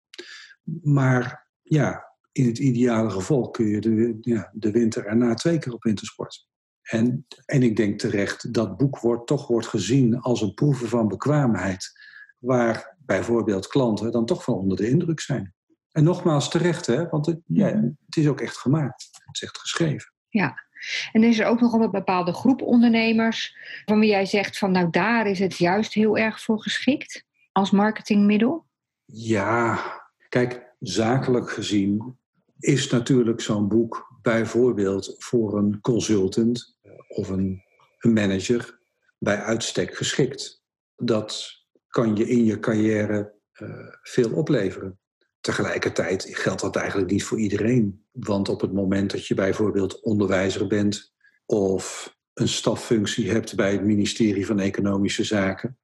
[0.83, 5.73] Maar ja, in het ideale geval kun je de, ja, de winter erna twee keer
[5.73, 6.49] op wintersport.
[6.83, 11.09] En, en ik denk terecht, dat boek wordt toch wordt gezien als een proeven van
[11.09, 11.93] bekwaamheid.
[12.39, 15.55] Waar bijvoorbeeld klanten dan toch wel onder de indruk zijn.
[15.93, 17.09] En nogmaals terecht, hè?
[17.09, 17.67] want het, ja,
[18.07, 19.09] het is ook echt gemaakt.
[19.13, 20.13] Het is echt geschreven.
[20.29, 20.65] Ja,
[21.13, 24.91] en is er ook nog een bepaalde groep ondernemers van wie jij zegt van nou
[24.91, 28.67] daar is het juist heel erg voor geschikt als marketingmiddel?
[29.05, 29.81] Ja,
[30.29, 32.19] kijk, zakelijk gezien
[32.59, 37.63] is natuurlijk zo'n boek bijvoorbeeld voor een consultant eh, of een,
[37.99, 38.79] een manager
[39.19, 40.63] bij uitstek geschikt.
[40.97, 41.64] Dat
[41.95, 43.69] kan je in je carrière uh,
[44.03, 44.99] veel opleveren.
[45.41, 48.05] Tegelijkertijd geldt dat eigenlijk niet voor iedereen.
[48.13, 51.15] Want op het moment dat je bijvoorbeeld onderwijzer bent
[51.47, 55.79] of een staffunctie hebt bij het ministerie van Economische Zaken,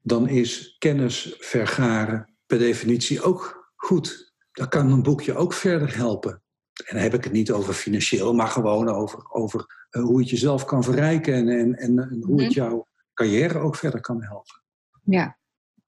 [0.00, 4.34] dan is kennis vergaren per definitie ook goed.
[4.52, 6.42] Dan kan een boekje ook verder helpen.
[6.84, 10.30] En dan heb ik het niet over financieel, maar gewoon over, over uh, hoe het
[10.30, 12.58] jezelf kan verrijken en, en, en hoe het mhm.
[12.58, 14.61] jouw carrière ook verder kan helpen.
[15.04, 15.38] Ja.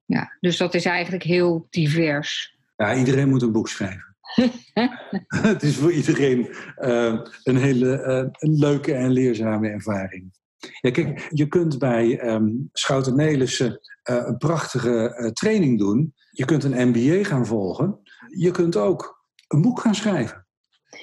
[0.04, 2.56] ja, dus dat is eigenlijk heel divers.
[2.76, 4.16] Ja, iedereen moet een boek schrijven.
[5.42, 6.48] het is voor iedereen
[6.78, 10.32] uh, een hele uh, een leuke en leerzame ervaring.
[10.80, 16.14] Ja, kijk, je kunt bij um, Schouten Nelissen uh, een prachtige training doen.
[16.30, 18.00] Je kunt een MBA gaan volgen.
[18.36, 20.46] Je kunt ook een boek gaan schrijven.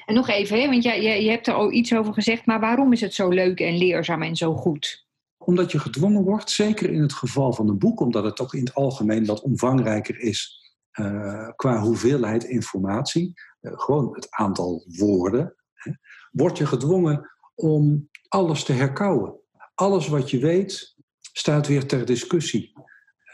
[0.06, 2.60] En nog even, hè, want je, je, je hebt er al iets over gezegd, maar
[2.60, 5.06] waarom is het zo leuk en leerzaam en zo goed?
[5.43, 8.63] Omdat je gedwongen wordt, zeker in het geval van een boek, omdat het toch in
[8.63, 10.62] het algemeen wat omvangrijker is
[10.99, 15.91] uh, qua hoeveelheid informatie, uh, gewoon het aantal woorden, hè,
[16.32, 19.39] word je gedwongen om alles te herkouwen.
[19.75, 20.95] Alles wat je weet
[21.34, 22.71] staat weer ter discussie.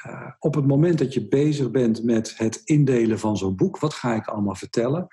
[0.05, 3.93] Uh, op het moment dat je bezig bent met het indelen van zo'n boek, wat
[3.93, 5.07] ga ik allemaal vertellen,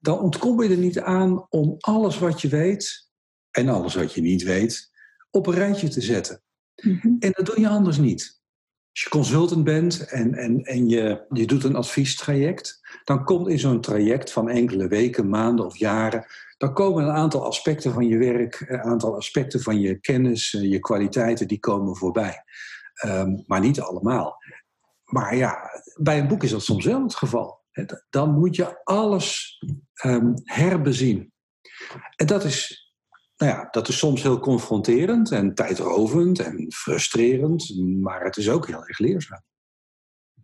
[0.00, 3.10] dan ontkom je er niet aan om alles wat je weet
[3.50, 4.90] en alles wat je niet weet
[5.30, 6.42] op een rijtje te zetten.
[6.82, 7.16] Mm -hmm.
[7.20, 8.36] En dat doe je anders niet.
[8.92, 13.58] Als je consultant bent en, en, en je, je doet een adviestraject, dan komt in
[13.58, 18.18] zo'n traject van enkele weken, maanden of jaren, dan komen een aantal aspecten van je
[18.18, 22.42] werk, een aantal aspecten van je kennis, eh, je kwaliteiten, die komen voorbij.
[23.06, 24.36] Um, maar niet allemaal.
[25.04, 27.60] Maar ja, bij een boek is dat soms wel het geval.
[28.10, 29.58] Dan moet je alles
[30.04, 31.32] um, herbezien.
[32.16, 32.87] En dat is
[33.38, 38.66] nou ja, dat is soms heel confronterend en tijdrovend en frustrerend, maar het is ook
[38.66, 39.42] heel erg leerzaam.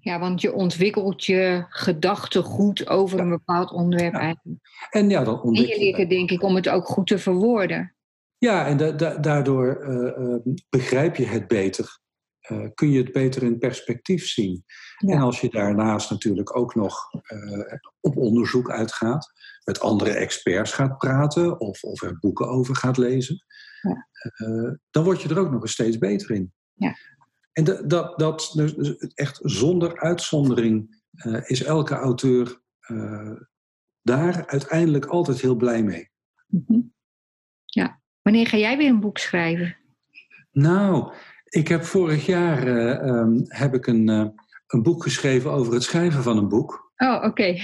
[0.01, 4.21] Ja, want je ontwikkelt je gedachten goed over een bepaald onderwerp ja.
[4.21, 4.59] eigenlijk.
[4.91, 7.95] En, ja, dan ontdek je, leert het denk ik om het ook goed te verwoorden.
[8.39, 11.99] Ja, en da da daardoor uh, uh, begrijp je het beter.
[12.51, 14.65] Uh, kun je het beter in perspectief zien.
[14.97, 15.15] Ja.
[15.15, 17.11] En als je daarnaast natuurlijk ook nog
[18.01, 19.33] op onderzoek uitgaat,
[19.65, 23.45] met andere experts gaat praten of, of er boeken over gaat lezen,
[23.81, 24.09] ja.
[24.47, 26.53] uh, dan word je er ook nog eens steeds beter in.
[26.73, 26.95] Ja.
[27.53, 31.03] En dat, dat, dat dus, dus echt zonder uitzondering
[31.47, 32.63] is elke auteur
[34.03, 36.11] daar uiteindelijk altijd heel blij mee.
[36.47, 36.95] Mm -hmm.
[37.65, 38.01] Ja.
[38.23, 39.77] Wanneer ga jij weer een boek schrijven?
[40.51, 41.13] Nou,
[41.55, 42.67] ik heb vorig jaar
[43.07, 44.09] um, heb ik een,
[44.67, 46.93] een boek geschreven over het schrijven van een boek.
[46.97, 47.27] Oh, oké.
[47.27, 47.61] Okay.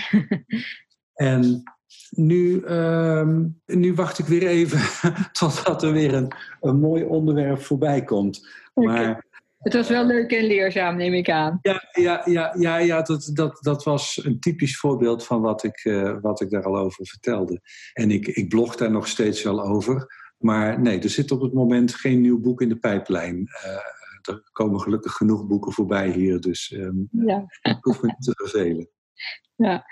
[1.15, 1.63] en
[2.11, 3.29] nu, uh,
[3.67, 4.81] nu wacht ik weer even
[5.33, 8.49] totdat er weer een, een mooi onderwerp voorbij komt.
[8.75, 11.59] Maar, het was wel leuk en leerzaam, neem ik aan.
[11.63, 15.85] Ja, ja, ja, ja, ja dat, dat, dat was een typisch voorbeeld van wat ik,
[15.85, 17.61] uh, wat ik daar al over vertelde.
[17.93, 20.07] En ik, ik blog daar nog steeds wel over.
[20.41, 23.37] Maar nee, er zit op het moment geen nieuw boek in de pijplijn.
[23.37, 27.45] Uh, er komen gelukkig genoeg boeken voorbij hier, dus um, ja.
[27.63, 28.89] ik hoef me niet te vervelen.
[29.57, 29.85] Ja.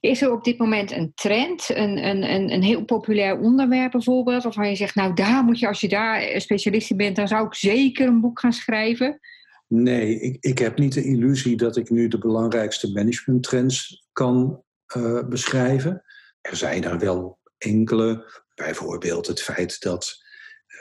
[0.00, 4.68] Is er op dit moment een trend, een, een, een, heel populair onderwerp bijvoorbeeld, waarvan
[4.68, 7.54] je zegt, nou daar moet je, als je daar specialist in bent, dan zou ik
[7.54, 9.20] zeker een boek gaan schrijven?
[9.68, 14.62] Nee, ik, ik heb niet de illusie dat ik nu de belangrijkste managementtrends kan
[14.96, 16.02] uh, beschrijven.
[16.40, 18.24] Er zijn er wel enkele,
[18.56, 20.24] bijvoorbeeld het feit dat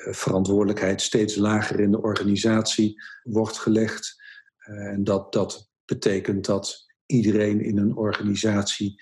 [0.07, 4.23] uh, verantwoordelijkheid steeds lager in de organisatie wordt gelegd.
[4.69, 9.01] Uh, en dat dat betekent dat iedereen in een organisatie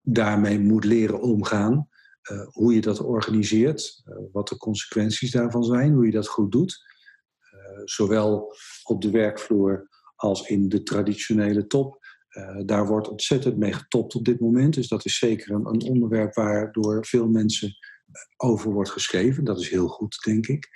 [0.00, 1.88] daarmee moet leren omgaan.
[2.30, 6.90] Uh, hoe je dat organiseert, wat de consequenties daarvan zijn, hoe je dat goed doet.
[7.84, 12.06] Zowel op de werkvloer als in de traditionele top.
[12.64, 14.74] daar wordt ontzettend mee getopt op dit moment.
[14.74, 17.76] Dus dat is zeker een, een onderwerp waar door veel mensen
[18.36, 19.44] over wordt geschreven.
[19.44, 20.68] Dat is heel goed, denk ik.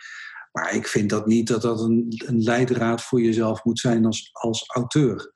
[0.53, 4.31] Maar ik vind dat niet dat dat een, een leidraad voor jezelf moet zijn als,
[4.33, 5.35] als auteur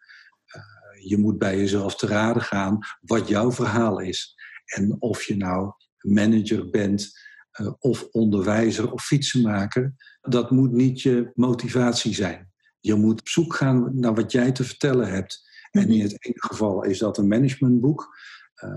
[1.01, 4.35] je moet bij jezelf te raden gaan wat jouw verhaal is.
[4.65, 7.19] En of je nou manager bent,
[7.61, 12.53] uh, of onderwijzer of fietsenmaker, dat moet niet je motivatie zijn.
[12.81, 15.49] Je moet op zoek gaan naar wat jij te vertellen hebt.
[15.71, 18.19] En in het ene geval is dat een managementboek.
[18.65, 18.71] Uh,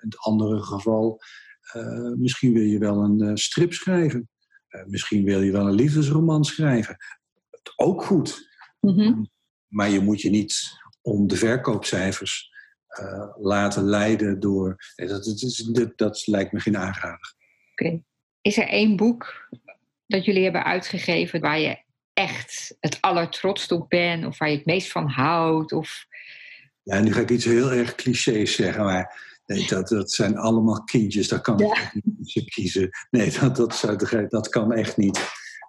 [0.00, 1.20] in het andere geval,
[2.16, 4.28] misschien wil je wel een uh, strip schrijven.
[4.86, 6.96] misschien wil je wel een liefdesroman schrijven.
[7.76, 8.52] Ook goed.
[8.80, 9.30] Mm-hmm.
[9.68, 12.52] Maar je moet je niet om de verkoopcijfers
[13.36, 14.76] laten leiden door.
[14.94, 17.34] Dat, dat, dat, dat, lijkt me geen aanrader.
[17.72, 18.02] Oké.
[18.40, 19.48] Is er één boek
[20.06, 24.66] dat jullie hebben uitgegeven waar je echt het allertrotst op bent of waar je het
[24.66, 25.72] meest van houdt?
[25.72, 26.06] Of...
[26.82, 30.84] Ja, nu ga ik iets heel erg clichés zeggen, maar nee, dat, dat zijn allemaal
[30.84, 32.90] kindjes, daar kan ik echt niet kiezen.
[33.10, 35.20] Nee, dat, dat, dat kan echt niet.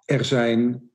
[0.04, 0.90] Er zijn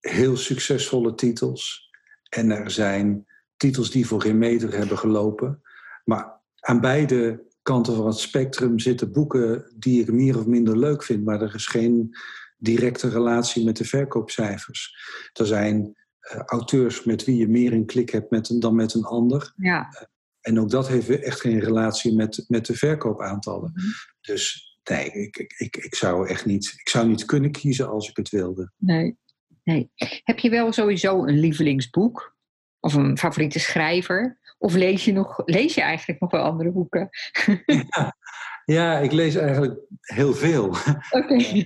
[0.00, 1.90] heel succesvolle titels
[2.28, 3.26] en er zijn
[3.56, 5.62] titels die voor geen meter hebben gelopen.
[6.04, 11.02] Maar aan beide kanten van het spectrum zitten boeken die ik meer of minder leuk
[11.02, 12.16] vind, maar er is geen
[12.58, 14.96] directe relatie met de verkoopcijfers.
[15.32, 15.96] Er zijn
[16.34, 19.52] uh, auteurs met wie je meer een klik hebt met, dan met een ander.
[19.56, 20.08] Ja.
[20.46, 23.70] En ook dat heeft echt geen relatie met, met de verkoopaantallen.
[23.74, 23.92] Mm -hmm.
[24.20, 28.08] Dus nee, ik, ik, ik, ik, zou echt niet, ik zou niet kunnen kiezen als
[28.08, 28.72] ik het wilde.
[28.76, 29.16] Nee.
[29.64, 29.90] nee.
[30.24, 32.36] Heb je wel sowieso een lievelingsboek?
[32.80, 34.40] Of een favoriete schrijver?
[34.58, 37.08] Of lees je, nog, lees je eigenlijk nog wel andere boeken?
[37.88, 38.16] ja,
[38.64, 40.66] ja, ik lees eigenlijk heel veel.
[41.10, 41.36] Oké.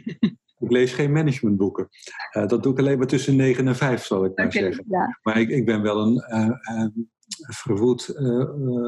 [0.60, 1.88] Ik lees geen managementboeken.
[2.36, 4.84] Uh, dat doe ik alleen maar tussen 9 en 5, zal ik maar zeggen.
[4.88, 5.18] Ja.
[5.22, 6.86] Maar ik, ik, ben wel een uh, uh,
[7.46, 8.12] verwoed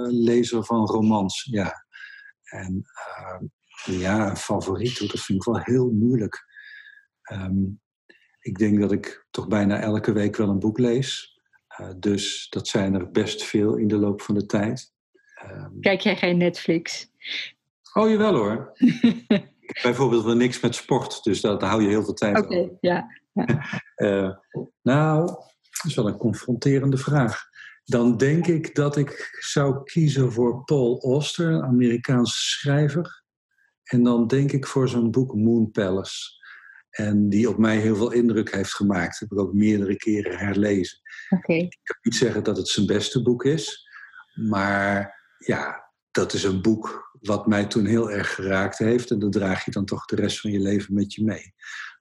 [0.09, 1.87] lezer van romans, ja.
[2.43, 2.85] En
[3.85, 6.45] ja, een favoriet, dat vind ik wel heel moeilijk.
[7.33, 7.81] Um,
[8.41, 11.41] ik denk dat ik toch bijna elke week wel een boek lees.
[11.97, 14.93] dus dat zijn er best veel in de loop van de tijd.
[15.51, 17.11] Um, Kijk jij geen Netflix?
[17.93, 18.73] Oh, jawel hoor.
[19.83, 23.07] bijvoorbeeld wel niks met sport, dus daar hou je heel veel tijd Oké, okay, ja.
[23.33, 23.47] ja.
[23.97, 24.31] uh,
[24.93, 27.51] nou, dat is wel een confronterende vraag.
[27.85, 33.25] Dan denk ik dat ik zou kiezen voor Paul Auster, een Amerikaanse schrijver.
[33.83, 36.40] En dan denk ik voor zijn boek Moon Palace.
[36.90, 39.11] En die op mij heel veel indruk heeft gemaakt.
[39.11, 40.99] Dat heb ik ook meerdere keren herlezen.
[41.31, 41.57] Okay.
[41.57, 43.88] Ik kan niet zeggen dat het zijn beste boek is.
[44.35, 49.11] Maar ja, dat is een boek wat mij toen heel erg geraakt heeft.
[49.11, 51.55] En dat draag je dan toch de rest van je leven met je mee.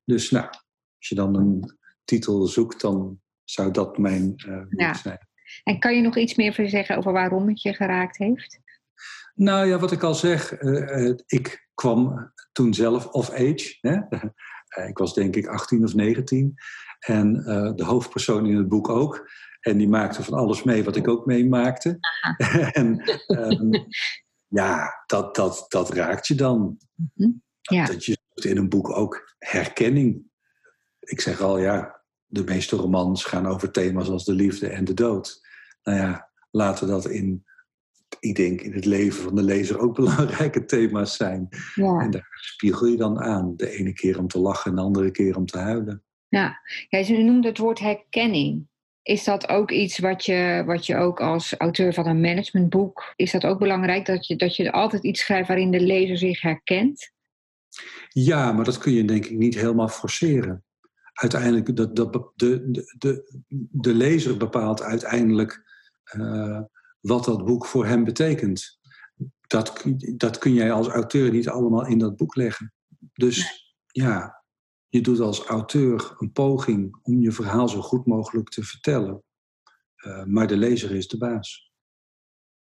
[0.06, 4.94] Dus nou, als je dan een titel zoekt, dan zou dat mijn uh, ja.
[4.94, 5.30] zijn.
[5.64, 8.60] En kan je nog iets meer zeggen over waarom het je geraakt heeft?
[9.34, 13.78] Nou ja, wat ik al zeg, uh, ik kwam toen zelf of age.
[13.82, 13.98] Hè?
[14.88, 16.54] ik was denk ik 18 of 19.
[17.00, 17.34] En
[17.76, 19.30] de hoofdpersoon in het boek ook.
[19.62, 22.00] En die maakte van alles mee wat ik ook meemaakte.
[22.72, 23.88] en um,
[24.48, 26.78] ja, dat, dat, dat raakt je dan.
[26.96, 27.44] Mm-hmm.
[27.62, 27.86] Ja.
[27.86, 30.24] Dat je in een boek ook herkenning.
[31.00, 32.01] Ik zeg al, ja,
[32.32, 35.41] de meeste romans gaan over thema's als de liefde en de dood.
[35.84, 37.46] Nou ja, laten dat in,
[38.20, 41.48] ik denk, in het leven van de lezer ook belangrijke thema's zijn.
[41.76, 42.00] Ja.
[42.00, 43.54] En daar spiegel je dan aan.
[43.56, 46.04] De ene keer om te lachen en de andere keer om te huilen.
[46.28, 48.70] Ja, jij noemde het woord herkenning.
[49.04, 53.32] Is dat ook iets wat je, wat je ook als auteur van een managementboek, is
[53.32, 57.12] dat ook belangrijk dat je, dat je altijd iets schrijft waarin de lezer zich herkent?
[58.10, 60.63] Ja, maar dat kun je denk ik niet helemaal forceren.
[61.22, 65.64] Uiteindelijk, dat, dat, de, de, de, de lezer bepaalt uiteindelijk
[66.16, 66.62] uh,
[67.00, 68.80] wat dat boek voor hem betekent.
[69.48, 69.84] Dat,
[70.16, 72.74] dat kun jij als auteur niet allemaal in dat boek leggen.
[73.14, 74.44] Dus ja,
[74.88, 79.24] je doet als auteur een poging om je verhaal zo goed mogelijk te vertellen.
[80.06, 81.72] Uh, maar de lezer is de baas.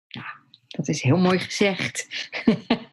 [0.07, 0.25] Ja,
[0.67, 2.07] dat is heel mooi gezegd.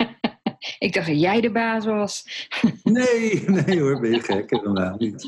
[0.79, 2.47] ik dacht dat jij de baas was.
[2.83, 5.25] nee, nee hoor, ben je gek, helemaal niet.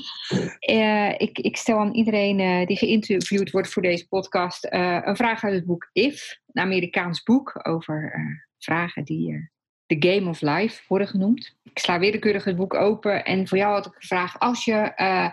[0.71, 5.45] Uh, ik, ik, stel aan iedereen uh, die geïnterviewd wordt voor deze podcast een vraag
[5.45, 8.13] uit het boek If, een Amerikaans boek over
[8.59, 9.51] vragen die
[9.87, 11.57] The Game of Life worden genoemd.
[11.63, 15.31] Ik sla willekeurig het boek open en voor jou had ik gevraagd: als je uh,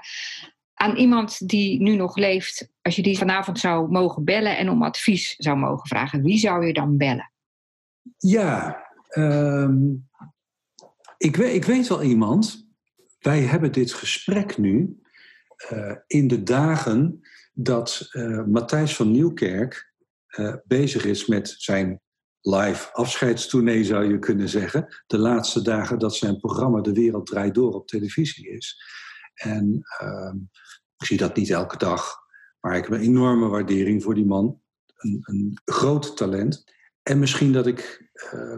[0.73, 4.83] aan iemand die nu nog leeft, als je die vanavond zou mogen bellen en om
[4.83, 7.31] advies zou mogen vragen, wie zou je dan bellen?
[8.17, 10.06] Ja, um,
[11.17, 12.67] ik, weet, ik weet wel iemand.
[13.19, 15.01] Wij hebben dit gesprek nu
[15.71, 17.19] uh, in de dagen
[17.53, 19.85] dat uh, Matthijs van Nieuwkerk
[20.65, 22.01] bezig is met zijn
[22.41, 24.87] live afscheidstournee zou je kunnen zeggen.
[25.07, 28.81] De laatste dagen dat zijn programma De Wereld Draait Door op televisie is.
[29.33, 30.33] En uh,
[30.97, 32.17] ik zie dat niet elke dag,
[32.59, 34.61] maar ik heb een enorme waardering voor die man.
[34.95, 36.63] Een, een groot talent.
[37.03, 38.09] En misschien dat ik.
[38.33, 38.57] Uh,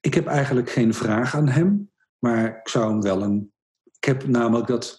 [0.00, 1.89] ik heb eigenlijk geen vraag aan hem,
[2.20, 3.52] maar ik zou hem wel een.
[3.98, 4.98] Ik heb namelijk dat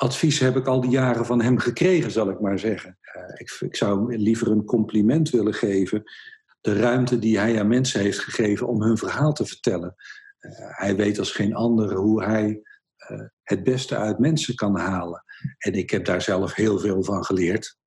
[0.00, 2.98] advies heb ik al die jaren van hem gekregen, zal ik maar zeggen.
[3.16, 6.02] Uh, ik, ik, zou liever een compliment willen geven.
[6.60, 9.94] De ruimte die hij aan mensen heeft gegeven om hun verhaal te vertellen.
[10.40, 12.62] Uh, hij weet als geen ander hoe hij
[13.10, 15.24] uh, het beste uit mensen kan halen.
[15.58, 17.78] En ik heb daar zelf heel veel van geleerd.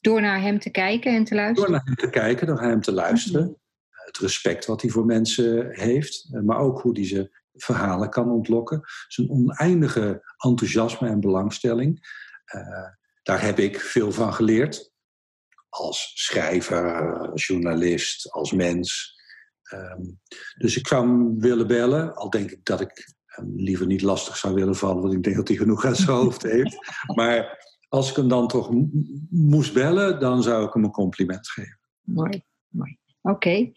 [0.00, 1.70] Door naar hem te kijken en te luisteren?
[1.70, 3.42] Door naar hem te kijken, door naar hem te luisteren.
[3.42, 3.54] Mhm.
[3.88, 8.80] Het respect wat hij voor mensen heeft, maar ook hoe hij ze verhalen kan ontlokken.
[9.08, 12.08] Zijn oneindige enthousiasme en belangstelling.
[12.54, 12.88] Uh,
[13.22, 14.92] daar heb ik veel van geleerd.
[15.68, 19.18] Als schrijver, journalist, als mens.
[19.72, 20.20] Um,
[20.58, 24.36] dus ik zou hem willen bellen, al denk ik dat ik hem liever niet lastig
[24.36, 26.76] zou willen vallen, want ik denk dat hij genoeg aan zijn hoofd heeft.
[27.16, 27.58] Maar
[27.88, 28.70] als ik hem dan toch
[29.30, 31.80] moest bellen, dan zou ik hem een compliment geven.
[32.00, 32.98] Mooi, mooi.
[33.20, 33.34] Oké.
[33.34, 33.72] Okay.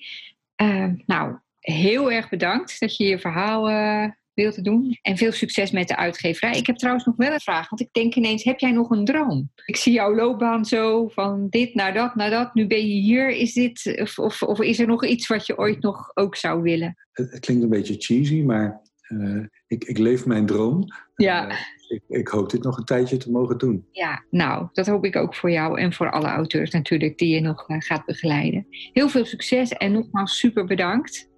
[0.61, 4.97] Uh, nou, heel erg bedankt dat je je verhaal uh, wilt doen.
[5.01, 6.57] En veel succes met de uitgeverij.
[6.57, 9.05] Ik heb trouwens nog wel een vraag, want ik denk ineens, heb jij nog een
[9.05, 9.51] droom?
[9.65, 12.53] Ik zie jouw loopbaan zo van dit naar dat naar dat.
[12.53, 13.29] Nu ben je hier.
[13.29, 16.61] Is dit, of, of, of is er nog iets wat je ooit nog ook zou
[16.61, 16.97] willen?
[17.11, 20.85] Het, het klinkt een beetje cheesy, maar uh, ik, ik leef mijn droom.
[21.15, 21.49] Ja.
[21.49, 21.57] Uh,
[21.87, 23.87] ik, ik, hoop dit nog een tijdje te mogen doen.
[23.91, 27.41] Ja, nou, dat hoop ik ook voor jou en voor alle auteurs natuurlijk die je
[27.41, 28.67] nog uh, gaat begeleiden.
[28.69, 31.31] Heel veel succes en nogmaals super bedankt.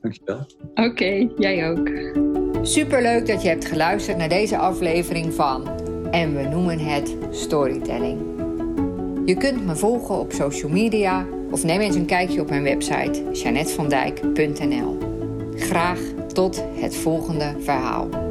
[0.00, 0.46] Dankjewel.
[0.74, 1.90] Oké, okay, jij ook.
[2.62, 5.68] Superleuk dat je hebt geluisterd naar deze aflevering van
[6.10, 8.20] En we noemen het Storytelling.
[9.24, 13.22] Je kunt me volgen op social media of neem eens een kijkje op mijn website
[13.32, 14.98] janetvandijk.nl.
[15.56, 16.00] Graag
[16.32, 18.27] tot het volgende verhaal.